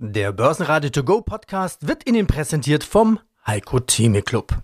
[0.00, 4.62] Der Börsenradio To Go Podcast wird Ihnen präsentiert vom Heiko Theme Club.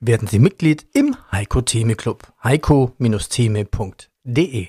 [0.00, 2.26] Werden Sie Mitglied im Heiko Theme Club.
[2.42, 4.66] heiko-theme.de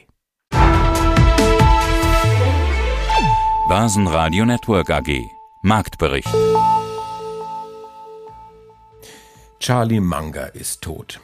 [3.68, 5.20] Börsenradio Network AG
[5.64, 6.30] Marktbericht
[9.60, 11.22] Charlie Munger ist tot.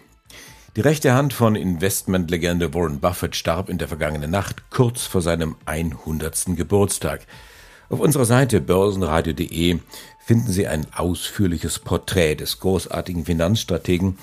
[0.75, 5.57] Die rechte Hand von Investmentlegende Warren Buffett starb in der vergangenen Nacht kurz vor seinem
[5.65, 6.55] 100.
[6.55, 7.27] Geburtstag.
[7.89, 9.79] Auf unserer Seite börsenradio.de
[10.19, 14.19] finden Sie ein ausführliches Porträt des großartigen Finanzstrategen,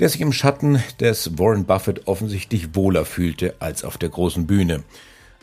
[0.00, 4.82] der sich im Schatten des Warren Buffett offensichtlich wohler fühlte als auf der großen Bühne.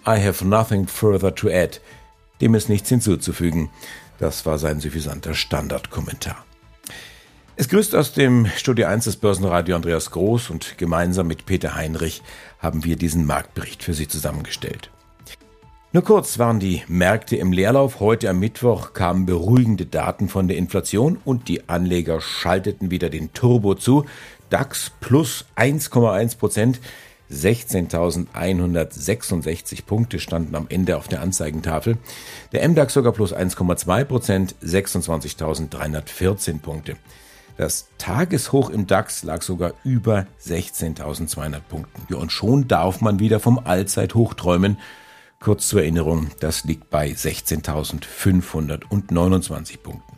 [0.08, 1.80] I have nothing further to add.
[2.42, 3.70] Dem ist nichts hinzuzufügen.
[4.18, 6.44] Das war sein suffisanter Standardkommentar.
[7.56, 12.24] Es grüßt aus dem Studio 1 des Börsenradio Andreas Groß und gemeinsam mit Peter Heinrich
[12.58, 14.90] haben wir diesen Marktbericht für Sie zusammengestellt.
[15.92, 18.00] Nur kurz waren die Märkte im Leerlauf.
[18.00, 23.34] Heute am Mittwoch kamen beruhigende Daten von der Inflation und die Anleger schalteten wieder den
[23.34, 24.06] Turbo zu.
[24.52, 26.80] DAX plus 1,1 Prozent.
[27.32, 31.98] 16.166 Punkte standen am Ende auf der Anzeigentafel.
[32.52, 36.98] Der MDAX sogar plus 1,2 Prozent, 26.314 Punkte.
[37.58, 42.14] Das Tageshoch im DAX lag sogar über 16.200 Punkten.
[42.14, 44.78] Ja, und schon darf man wieder vom Allzeithoch träumen.
[45.42, 50.18] Kurz zur Erinnerung, das liegt bei 16.529 Punkten.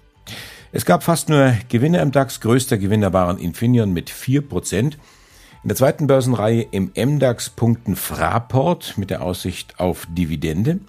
[0.71, 2.39] Es gab fast nur Gewinner im DAX.
[2.39, 4.95] Größter Gewinner waren Infineon mit 4%.
[5.63, 10.79] In der zweiten Börsenreihe im MDAX punkten Fraport mit der Aussicht auf Dividende.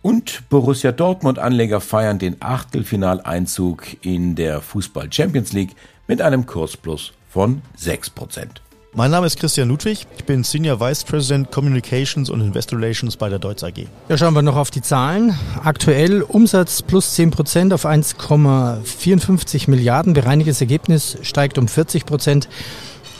[0.00, 7.12] Und Borussia Dortmund Anleger feiern den Achtelfinaleinzug in der Fußball Champions League mit einem Kursplus
[7.28, 8.63] von 6%.
[8.96, 10.06] Mein Name ist Christian Ludwig.
[10.16, 13.88] Ich bin Senior Vice President Communications und Investor Relations bei der Deutz AG.
[14.08, 15.36] Ja, schauen wir noch auf die Zahlen.
[15.64, 20.12] Aktuell Umsatz plus 10 Prozent auf 1,54 Milliarden.
[20.12, 22.48] Bereinigtes Ergebnis steigt um 40 Prozent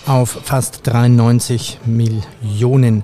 [0.06, 3.02] auf fast 93 Millionen.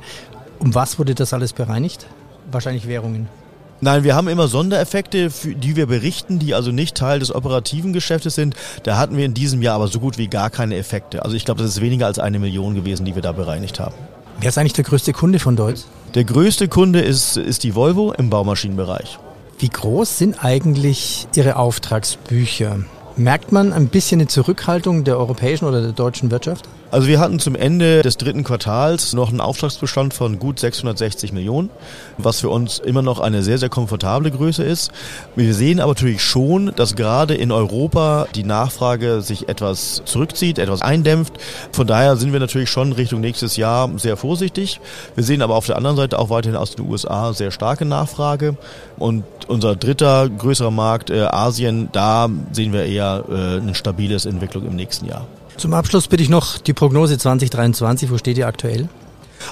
[0.60, 2.06] Um was wurde das alles bereinigt?
[2.52, 3.39] Wahrscheinlich Währungen.
[3.82, 8.34] Nein, wir haben immer Sondereffekte, die wir berichten, die also nicht Teil des operativen Geschäftes
[8.34, 8.54] sind.
[8.82, 11.24] Da hatten wir in diesem Jahr aber so gut wie gar keine Effekte.
[11.24, 13.94] Also ich glaube, das ist weniger als eine Million gewesen, die wir da bereinigt haben.
[14.38, 15.86] Wer ist eigentlich der größte Kunde von Deutz?
[16.14, 19.18] Der größte Kunde ist, ist die Volvo im Baumaschinenbereich.
[19.58, 22.80] Wie groß sind eigentlich Ihre Auftragsbücher?
[23.16, 26.68] Merkt man ein bisschen eine Zurückhaltung der europäischen oder der deutschen Wirtschaft?
[26.92, 31.70] Also wir hatten zum Ende des dritten Quartals noch einen Auftragsbestand von gut 660 Millionen,
[32.18, 34.90] was für uns immer noch eine sehr, sehr komfortable Größe ist.
[35.36, 40.82] Wir sehen aber natürlich schon, dass gerade in Europa die Nachfrage sich etwas zurückzieht, etwas
[40.82, 41.34] eindämpft.
[41.70, 44.80] Von daher sind wir natürlich schon Richtung nächstes Jahr sehr vorsichtig.
[45.14, 48.56] Wir sehen aber auf der anderen Seite auch weiterhin aus den USA sehr starke Nachfrage.
[48.98, 54.66] Und unser dritter größerer Markt, äh, Asien, da sehen wir eher äh, eine stabile Entwicklung
[54.66, 55.28] im nächsten Jahr.
[55.60, 58.10] Zum Abschluss bitte ich noch die Prognose 2023.
[58.10, 58.88] Wo steht ihr aktuell?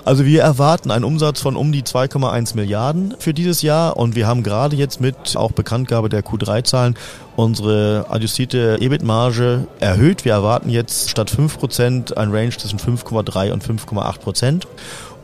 [0.06, 4.26] Also wir erwarten einen Umsatz von um die 2,1 Milliarden für dieses Jahr und wir
[4.26, 6.94] haben gerade jetzt mit auch Bekanntgabe der Q3-Zahlen
[7.36, 10.24] unsere adjustierte EBIT-Marge erhöht.
[10.24, 14.62] Wir erwarten jetzt statt 5% ein Range zwischen 5,3 und 5,8%.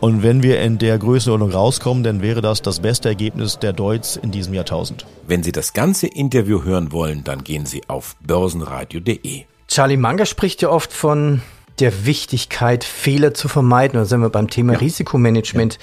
[0.00, 4.16] Und wenn wir in der Größenordnung rauskommen, dann wäre das das beste Ergebnis der Deutz
[4.16, 5.06] in diesem Jahrtausend.
[5.26, 9.46] Wenn Sie das ganze Interview hören wollen, dann gehen Sie auf börsenradio.de.
[9.74, 11.42] Charlie Munger spricht ja oft von
[11.80, 13.98] der Wichtigkeit, Fehler zu vermeiden.
[13.98, 14.78] Da sind wir beim Thema ja.
[14.78, 15.74] Risikomanagement.
[15.74, 15.80] Ja.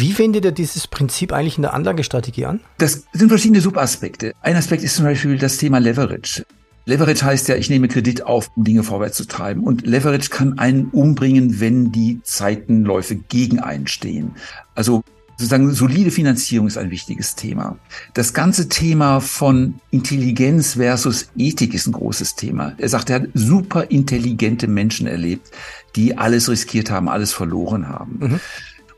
[0.00, 2.60] Wie wendet ihr dieses Prinzip eigentlich in der Anlagestrategie an?
[2.78, 4.32] Das sind verschiedene Subaspekte.
[4.42, 6.44] Ein Aspekt ist zum Beispiel das Thema Leverage.
[6.84, 9.64] Leverage heißt ja, ich nehme Kredit auf, um Dinge vorwärts zu treiben.
[9.64, 14.36] Und Leverage kann einen umbringen, wenn die Zeitenläufe gegen einen stehen.
[14.76, 15.02] Also
[15.36, 17.76] sozusagen solide Finanzierung ist ein wichtiges Thema.
[18.14, 22.74] Das ganze Thema von Intelligenz versus Ethik ist ein großes Thema.
[22.78, 25.50] Er sagt, er hat super intelligente Menschen erlebt,
[25.96, 28.18] die alles riskiert haben, alles verloren haben.
[28.20, 28.40] Mhm.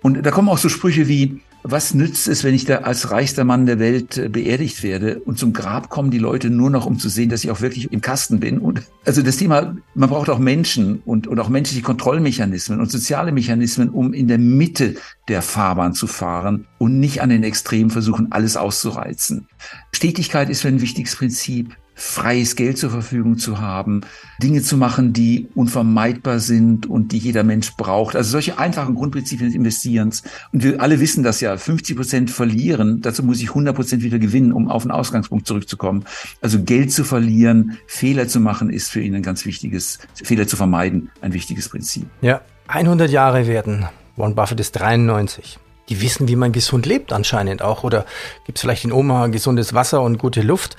[0.02, 3.42] Und da kommen auch so Sprüche wie, was nützt es, wenn ich da als reichster
[3.42, 6.98] Mann der Welt äh, beerdigt werde und zum Grab kommen die Leute nur noch, um
[6.98, 8.58] zu sehen, dass ich auch wirklich im Kasten bin?
[8.58, 13.32] Und also das Thema, man braucht auch Menschen und, und auch menschliche Kontrollmechanismen und soziale
[13.32, 14.96] Mechanismen, um in der Mitte
[15.28, 19.48] der Fahrbahn zu fahren und nicht an den Extremen versuchen, alles auszureizen.
[19.90, 24.02] Stetigkeit ist ein wichtiges Prinzip freies Geld zur Verfügung zu haben,
[24.42, 28.16] Dinge zu machen, die unvermeidbar sind und die jeder Mensch braucht.
[28.16, 30.22] Also solche einfachen Grundprinzipien des Investierens.
[30.52, 34.18] Und wir alle wissen das ja, 50 Prozent verlieren, dazu muss ich 100 Prozent wieder
[34.18, 36.04] gewinnen, um auf den Ausgangspunkt zurückzukommen.
[36.40, 40.56] Also Geld zu verlieren, Fehler zu machen, ist für ihn ein ganz wichtiges, Fehler zu
[40.56, 42.06] vermeiden, ein wichtiges Prinzip.
[42.20, 43.86] Ja, 100 Jahre werden.
[44.16, 45.58] Warren Buffett ist 93.
[45.90, 47.84] die wissen, wie man gesund lebt anscheinend auch.
[47.84, 48.06] Oder
[48.46, 50.76] gibt es vielleicht in Oma gesundes Wasser und gute Luft?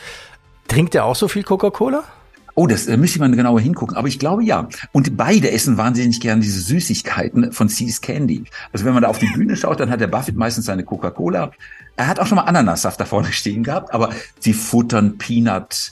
[0.67, 2.03] Trinkt er auch so viel Coca-Cola?
[2.57, 3.97] Oh, das äh, müsste man genauer hingucken.
[3.97, 4.69] Aber ich glaube ja.
[4.93, 8.45] Und beide essen wahnsinnig gern diese Süßigkeiten von Seas Candy.
[8.71, 11.51] Also wenn man da auf die Bühne schaut, dann hat der Buffett meistens seine Coca-Cola.
[11.97, 14.09] Er hat auch schon mal Ananassaft da vorne stehen gehabt, aber
[14.39, 15.91] sie futtern Peanut.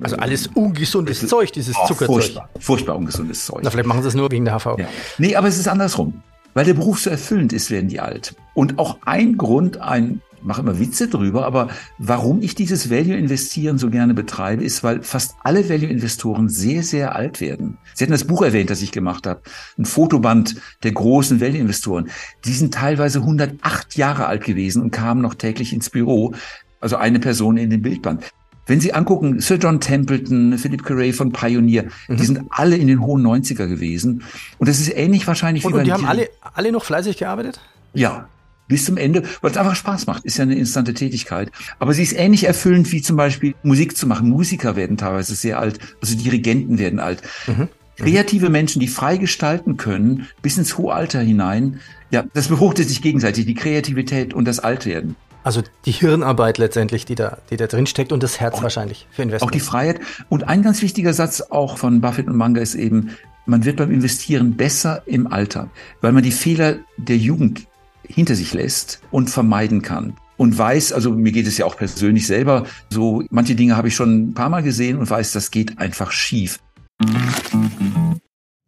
[0.00, 2.06] Also alles ungesundes ist, Zeug, dieses oh, Zuckerzeug.
[2.06, 3.60] Furchtbar, furchtbar ungesundes Zeug.
[3.62, 4.78] Na, vielleicht machen sie es nur wegen der HV.
[4.78, 4.86] Ja.
[5.18, 6.22] Nee, aber es ist andersrum.
[6.54, 8.34] Weil der Beruf so erfüllend ist, werden die alt.
[8.54, 11.68] Und auch ein Grund, ein mache immer Witze drüber, aber
[11.98, 17.40] warum ich dieses Value-Investieren so gerne betreibe, ist, weil fast alle Value-Investoren sehr, sehr alt
[17.40, 17.78] werden.
[17.94, 19.40] Sie hatten das Buch erwähnt, das ich gemacht habe,
[19.78, 22.10] ein Fotoband der großen Value-Investoren.
[22.44, 26.34] Die sind teilweise 108 Jahre alt gewesen und kamen noch täglich ins Büro,
[26.80, 28.24] also eine Person in dem Bildband.
[28.66, 32.16] Wenn Sie angucken, Sir John Templeton, Philip Carey von Pioneer, mhm.
[32.16, 34.24] die sind alle in den hohen 90er gewesen.
[34.58, 37.60] Und das ist ähnlich wahrscheinlich und, wie und die haben alle, alle noch fleißig gearbeitet?
[37.94, 38.28] Ja,
[38.68, 40.24] bis zum Ende, weil es einfach Spaß macht.
[40.24, 41.50] Ist ja eine instante Tätigkeit.
[41.78, 44.28] Aber sie ist ähnlich erfüllend wie zum Beispiel Musik zu machen.
[44.28, 47.22] Musiker werden teilweise sehr alt, also Dirigenten werden alt.
[47.46, 47.68] Mhm.
[47.96, 51.80] Kreative Menschen, die frei gestalten können, bis ins hohe Alter hinein,
[52.10, 55.16] ja, das befruchtet sich gegenseitig, die Kreativität und das Altwerden.
[55.42, 59.06] Also die Hirnarbeit letztendlich, die da, die da drin steckt und das Herz auch, wahrscheinlich
[59.12, 59.48] für Investment.
[59.48, 60.00] Auch die Freiheit.
[60.28, 63.10] Und ein ganz wichtiger Satz auch von Buffett und Manga ist eben,
[63.46, 65.70] man wird beim Investieren besser im Alter,
[66.00, 67.66] weil man die Fehler der Jugend
[68.08, 70.16] hinter sich lässt und vermeiden kann.
[70.36, 73.94] Und weiß, also mir geht es ja auch persönlich selber, so manche Dinge habe ich
[73.94, 76.60] schon ein paar Mal gesehen und weiß, das geht einfach schief.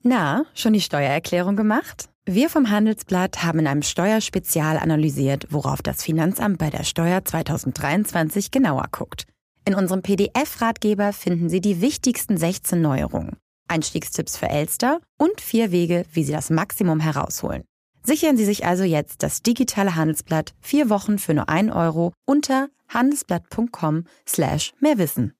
[0.02, 2.08] Na, schon die Steuererklärung gemacht?
[2.24, 8.50] Wir vom Handelsblatt haben in einem Steuerspezial analysiert, worauf das Finanzamt bei der Steuer 2023
[8.50, 9.24] genauer guckt.
[9.64, 13.36] In unserem PDF-Ratgeber finden Sie die wichtigsten 16 Neuerungen,
[13.68, 17.64] Einstiegstipps für Elster und vier Wege, wie Sie das Maximum herausholen.
[18.02, 22.68] Sichern Sie sich also jetzt das digitale Handelsblatt vier Wochen für nur ein Euro unter
[22.88, 25.34] handelsblatt.com slash mehrwissen.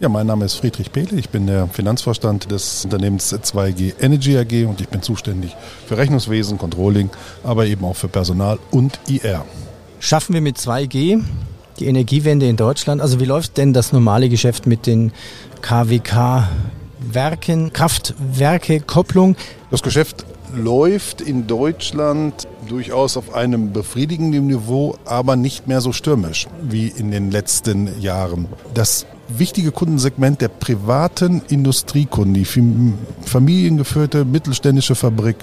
[0.00, 4.68] Ja, mein Name ist Friedrich Pehle, ich bin der Finanzvorstand des Unternehmens 2G Energy AG
[4.68, 5.56] und ich bin zuständig
[5.86, 7.10] für Rechnungswesen, Controlling,
[7.42, 9.44] aber eben auch für Personal und IR.
[10.00, 11.22] Schaffen wir mit 2G
[11.78, 13.00] die Energiewende in Deutschland?
[13.00, 15.12] Also wie läuft denn das normale Geschäft mit den
[15.62, 16.48] KWK
[17.00, 19.36] Werken, Kraftwerke, Kopplung?
[19.70, 20.26] Das Geschäft
[20.56, 27.10] läuft in Deutschland durchaus auf einem befriedigenden Niveau, aber nicht mehr so stürmisch wie in
[27.10, 28.46] den letzten Jahren.
[28.72, 32.46] Das wichtige Kundensegment der privaten Industriekunden, die
[33.24, 35.36] familiengeführte mittelständische Fabrik,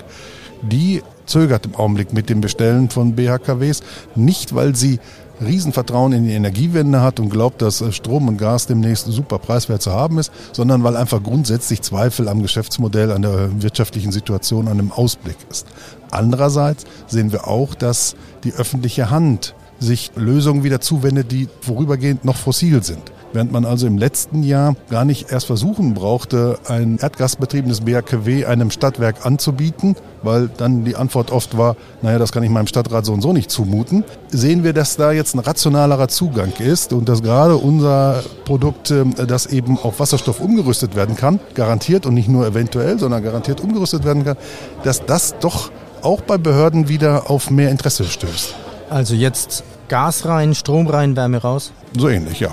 [0.61, 3.81] die zögert im Augenblick mit dem Bestellen von BHKWs,
[4.15, 4.99] nicht weil sie
[5.43, 9.81] Riesenvertrauen in die Energiewende hat und glaubt, dass äh, Strom und Gas demnächst super preiswert
[9.81, 14.77] zu haben ist, sondern weil einfach grundsätzlich Zweifel am Geschäftsmodell, an der wirtschaftlichen Situation, an
[14.77, 15.65] dem Ausblick ist.
[16.11, 22.35] Andererseits sehen wir auch, dass die öffentliche Hand sich Lösungen wieder zuwendet, die vorübergehend noch
[22.35, 23.11] fossil sind.
[23.33, 28.71] Während man also im letzten Jahr gar nicht erst versuchen brauchte, ein erdgasbetriebenes BHKW einem
[28.71, 33.13] Stadtwerk anzubieten, weil dann die Antwort oft war, naja, das kann ich meinem Stadtrat so
[33.13, 37.23] und so nicht zumuten, sehen wir, dass da jetzt ein rationalerer Zugang ist und dass
[37.23, 42.45] gerade unser Produkt, äh, das eben auf Wasserstoff umgerüstet werden kann, garantiert und nicht nur
[42.45, 44.37] eventuell, sondern garantiert umgerüstet werden kann,
[44.83, 48.55] dass das doch auch bei Behörden wieder auf mehr Interesse stößt.
[48.89, 51.71] Also jetzt Gas rein, Strom rein, Wärme raus?
[51.97, 52.49] So ähnlich, ja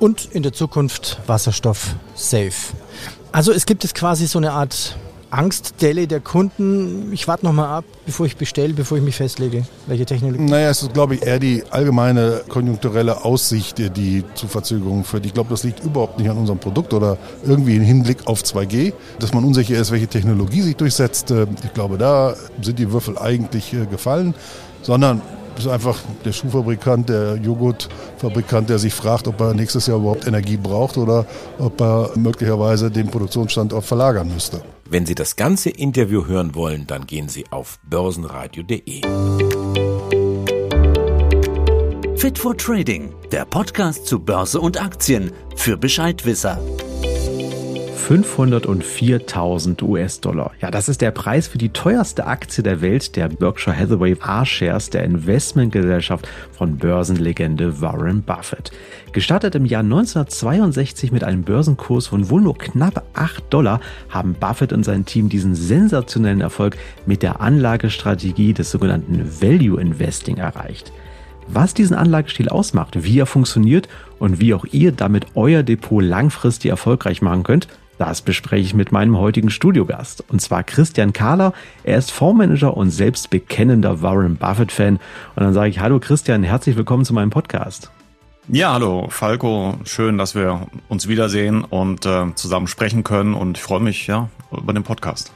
[0.00, 2.74] und in der Zukunft Wasserstoff safe.
[3.32, 4.96] Also es gibt jetzt quasi so eine Art
[5.30, 7.12] Angstdelle der Kunden.
[7.12, 10.42] Ich warte nochmal ab, bevor ich bestelle, bevor ich mich festlege, welche Technologie.
[10.42, 15.26] Naja, es ist, glaube ich, eher die allgemeine konjunkturelle Aussicht, die zu Verzögerungen führt.
[15.26, 18.92] Ich glaube, das liegt überhaupt nicht an unserem Produkt oder irgendwie im Hinblick auf 2G,
[19.20, 21.30] dass man unsicher ist, welche Technologie sich durchsetzt.
[21.30, 24.34] Ich glaube, da sind die Würfel eigentlich äh, gefallen,
[24.82, 25.22] sondern
[25.64, 30.56] ist einfach der Schuhfabrikant, der Joghurtfabrikant, der sich fragt, ob er nächstes Jahr überhaupt Energie
[30.56, 31.26] braucht oder
[31.58, 34.62] ob er möglicherweise den Produktionsstandort verlagern müsste.
[34.88, 39.02] Wenn Sie das ganze Interview hören wollen, dann gehen Sie auf börsenradio.de.
[42.16, 46.60] Fit for Trading, der Podcast zu Börse und Aktien für Bescheidwisser.
[48.08, 50.52] 504.000 US-Dollar.
[50.60, 54.90] Ja, das ist der Preis für die teuerste Aktie der Welt, der Berkshire Hathaway A-Shares
[54.90, 58.72] der Investmentgesellschaft von Börsenlegende Warren Buffett.
[59.12, 64.72] Gestartet im Jahr 1962 mit einem Börsenkurs von wohl nur knapp 8 Dollar, haben Buffett
[64.72, 66.76] und sein Team diesen sensationellen Erfolg
[67.06, 70.92] mit der Anlagestrategie des sogenannten Value Investing erreicht.
[71.52, 73.88] Was diesen Anlagestil ausmacht, wie er funktioniert
[74.20, 77.66] und wie auch ihr damit euer Depot langfristig erfolgreich machen könnt,
[78.00, 80.24] Das bespreche ich mit meinem heutigen Studiogast.
[80.28, 81.52] Und zwar Christian Kahler.
[81.84, 84.94] Er ist Fondsmanager und selbst bekennender Warren Buffett-Fan.
[85.36, 87.90] Und dann sage ich, hallo Christian, herzlich willkommen zu meinem Podcast.
[88.48, 89.74] Ja, hallo Falco.
[89.84, 93.34] Schön, dass wir uns wiedersehen und äh, zusammen sprechen können.
[93.34, 95.30] Und ich freue mich ja über den Podcast.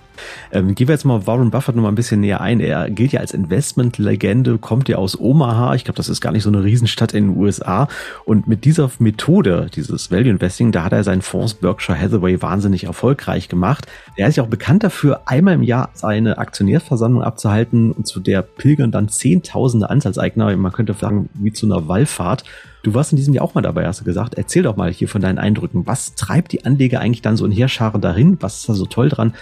[0.52, 2.60] Ähm, gehen wir jetzt mal Warren Buffett noch mal ein bisschen näher ein.
[2.60, 5.74] Er gilt ja als Investmentlegende, kommt ja aus Omaha.
[5.74, 7.88] Ich glaube, das ist gar nicht so eine Riesenstadt in den USA.
[8.24, 12.84] Und mit dieser Methode, dieses Value Investing, da hat er seinen Fonds Berkshire Hathaway wahnsinnig
[12.84, 13.86] erfolgreich gemacht.
[14.16, 18.42] Er ist ja auch bekannt dafür, einmal im Jahr seine Aktionärsversammlung abzuhalten und zu der
[18.42, 20.56] pilgern dann Zehntausende Anteilseigner.
[20.56, 22.44] Man könnte sagen, wie zu einer Wallfahrt.
[22.84, 24.34] Du warst in diesem Jahr auch mal dabei, hast du gesagt.
[24.34, 25.86] Erzähl doch mal hier von deinen Eindrücken.
[25.86, 28.36] Was treibt die Anleger eigentlich dann so in Heerscharen dahin?
[28.40, 29.32] Was ist da so toll dran?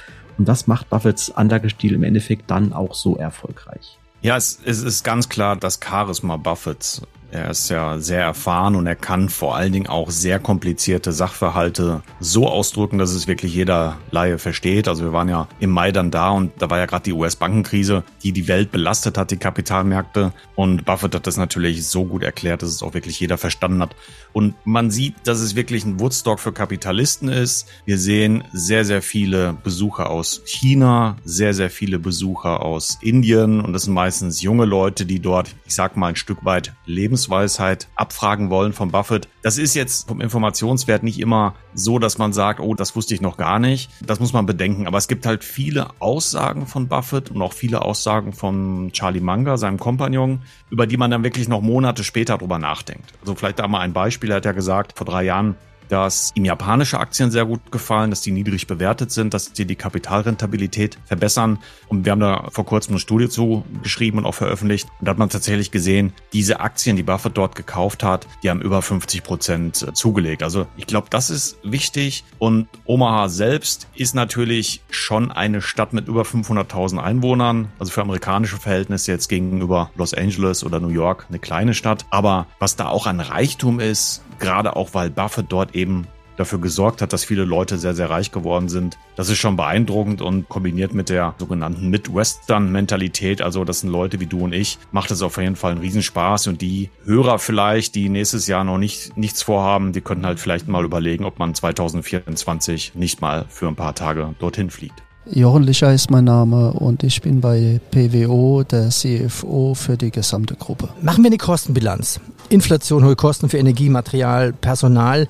[0.43, 3.97] Und was macht Buffetts Anlagestil im Endeffekt dann auch so erfolgreich?
[4.23, 7.03] Ja, es, es ist ganz klar das Charisma Buffetts.
[7.33, 12.03] Er ist ja sehr erfahren und er kann vor allen Dingen auch sehr komplizierte Sachverhalte
[12.21, 14.87] so ausdrücken, dass es wirklich jeder Laie versteht.
[14.87, 18.05] Also wir waren ja im Mai dann da und da war ja gerade die US-Bankenkrise,
[18.23, 20.35] die die Welt belastet hat, die Kapitalmärkte.
[20.57, 23.97] Und Buffett hat das natürlich so gut erklärt, dass es auch wirklich jeder verstanden hat.
[24.35, 27.67] Und man sieht, dass es wirklich ein Woodstock für Kapitalisten ist.
[27.87, 33.73] Wir sehen sehr, sehr viele Besucher aus China, sehr, sehr viele Besucher aus Indien und
[33.73, 37.89] das sind meistens junge Leute, die dort, ich sag mal, ein Stück weit Lebens Lebensweisheit
[37.95, 39.29] abfragen wollen von Buffett.
[39.43, 43.21] Das ist jetzt vom Informationswert nicht immer so, dass man sagt, oh, das wusste ich
[43.21, 43.91] noch gar nicht.
[44.05, 44.87] Das muss man bedenken.
[44.87, 49.59] Aber es gibt halt viele Aussagen von Buffett und auch viele Aussagen von Charlie Munger,
[49.59, 53.13] seinem Kompagnon, über die man dann wirklich noch Monate später drüber nachdenkt.
[53.21, 54.31] Also vielleicht da mal ein Beispiel.
[54.31, 55.57] Er hat ja gesagt, vor drei Jahren,
[55.93, 59.77] dass ihm japanische Aktien sehr gut gefallen, dass die niedrig bewertet sind, dass die die
[59.77, 61.59] Kapitalrentabilität verbessern.
[61.89, 64.89] Und wir haben da vor kurzem eine Studie zu geschrieben und auch veröffentlicht.
[65.01, 68.63] Und da hat man tatsächlich gesehen, diese Aktien, die Buffett dort gekauft hat, die haben
[68.63, 70.43] über 50 Prozent zugelegt.
[70.43, 72.25] Also ich glaube, das ist wichtig.
[72.39, 77.69] Und Omaha selbst ist natürlich schon eine Stadt mit über 500.000 Einwohnern.
[77.79, 82.07] Also für amerikanische Verhältnisse jetzt gegenüber Los Angeles oder New York eine kleine Stadt.
[82.09, 86.07] Aber was da auch an Reichtum ist, gerade auch weil Buffett dort eben
[86.37, 88.99] dafür gesorgt hat, dass viele Leute sehr, sehr reich geworden sind.
[89.17, 94.27] Das ist schon beeindruckend und kombiniert mit der sogenannten Midwestern-Mentalität, also das sind Leute wie
[94.27, 98.09] du und ich, macht es auf jeden Fall einen Riesenspaß und die Hörer vielleicht, die
[98.09, 102.95] nächstes Jahr noch nicht, nichts vorhaben, die könnten halt vielleicht mal überlegen, ob man 2024
[102.95, 105.03] nicht mal für ein paar Tage dorthin fliegt.
[105.31, 110.57] Jochen Licher ist mein Name und ich bin bei PWO der CFO für die gesamte
[110.57, 110.89] Gruppe.
[111.01, 112.21] Machen wir eine Kostenbilanz.
[112.53, 115.27] Inflation, hohe Kosten für Energie, Material, Personal.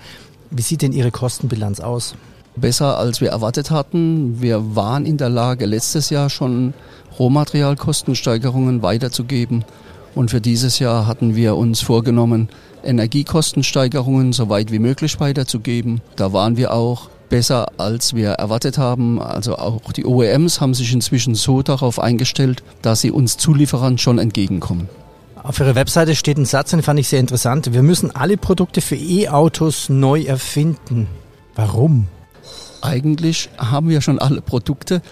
[0.50, 2.16] Wie sieht denn Ihre Kostenbilanz aus?
[2.56, 4.42] Besser als wir erwartet hatten.
[4.42, 6.74] Wir waren in der Lage, letztes Jahr schon
[7.20, 9.64] Rohmaterialkostensteigerungen weiterzugeben.
[10.16, 12.48] Und für dieses Jahr hatten wir uns vorgenommen,
[12.82, 16.00] Energiekostensteigerungen so weit wie möglich weiterzugeben.
[16.16, 19.22] Da waren wir auch besser, als wir erwartet haben.
[19.22, 24.18] Also auch die OEMs haben sich inzwischen so darauf eingestellt, dass sie uns Zulieferern schon
[24.18, 24.88] entgegenkommen.
[25.42, 27.72] Auf Ihrer Webseite steht ein Satz, den fand ich sehr interessant.
[27.72, 31.08] Wir müssen alle Produkte für E-Autos neu erfinden.
[31.56, 32.06] Warum?
[32.80, 35.02] Eigentlich haben wir schon alle Produkte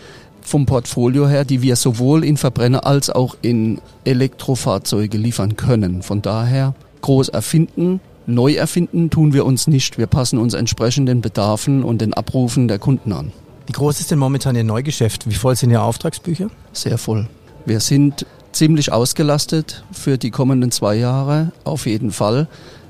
[0.40, 6.02] vom Portfolio her, die wir sowohl in Verbrenner als auch in Elektrofahrzeuge liefern können.
[6.02, 9.98] Von daher groß erfinden Neu erfinden tun wir uns nicht.
[9.98, 13.32] Wir passen uns entsprechend den Bedarfen und den Abrufen der Kunden an.
[13.66, 15.28] Wie groß ist denn momentan Ihr Neugeschäft?
[15.28, 16.48] Wie voll sind Ihre Auftragsbücher?
[16.72, 17.28] Sehr voll.
[17.66, 22.48] Wir sind ziemlich ausgelastet für die kommenden zwei Jahre, auf jeden Fall.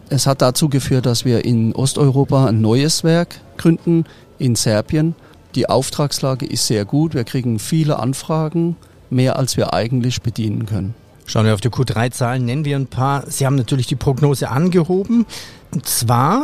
[0.09, 4.05] Es hat dazu geführt, dass wir in Osteuropa ein neues Werk gründen,
[4.39, 5.15] in Serbien.
[5.55, 7.15] Die Auftragslage ist sehr gut.
[7.15, 8.77] Wir kriegen viele Anfragen,
[9.11, 10.95] mehr als wir eigentlich bedienen können.
[11.27, 13.25] Schauen wir auf die Q3-Zahlen, nennen wir ein paar.
[13.29, 15.27] Sie haben natürlich die Prognose angehoben.
[15.73, 16.43] Und zwar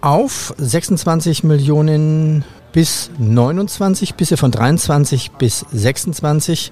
[0.00, 6.70] auf 26 Millionen bis 29, bis von 23 bis 26.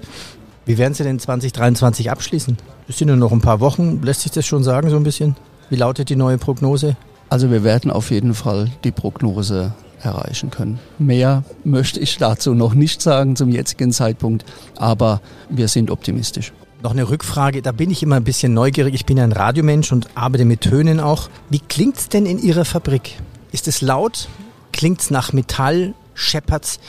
[0.67, 2.57] Wie werden Sie denn 2023 abschließen?
[2.89, 4.01] Es sind nur noch ein paar Wochen.
[4.03, 5.37] Lässt sich das schon sagen, so ein bisschen?
[5.69, 6.97] Wie lautet die neue Prognose?
[7.29, 10.79] Also wir werden auf jeden Fall die Prognose erreichen können.
[10.99, 14.43] Mehr möchte ich dazu noch nicht sagen zum jetzigen Zeitpunkt,
[14.75, 16.51] aber wir sind optimistisch.
[16.83, 18.93] Noch eine Rückfrage, da bin ich immer ein bisschen neugierig.
[18.93, 21.29] Ich bin ja ein Radiomensch und arbeite mit Tönen auch.
[21.49, 23.17] Wie klingt's denn in Ihrer Fabrik?
[23.53, 24.27] Ist es laut?
[24.73, 25.93] Klingt's nach Metall?
[26.13, 26.81] Scheppert's?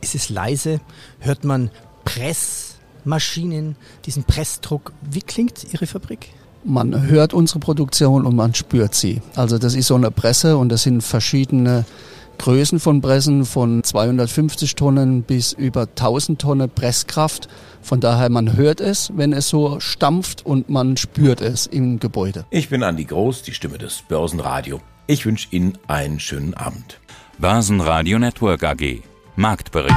[0.00, 0.80] Ist es leise?
[1.20, 1.70] Hört man
[3.08, 4.92] Pressmaschinen, diesen Pressdruck?
[5.00, 6.28] Wie klingt Ihre Fabrik?
[6.64, 9.22] Man hört unsere Produktion und man spürt sie.
[9.34, 11.86] Also das ist so eine Presse und das sind verschiedene
[12.36, 17.48] Größen von Pressen von 250 Tonnen bis über 1000 Tonnen Presskraft.
[17.80, 22.44] Von daher, man hört es, wenn es so stampft und man spürt es im Gebäude.
[22.50, 24.80] Ich bin Andi Groß, die Stimme des Börsenradio.
[25.06, 27.00] Ich wünsche Ihnen einen schönen Abend.
[27.38, 29.02] Börsenradio Network AG.
[29.36, 29.96] Marktbericht.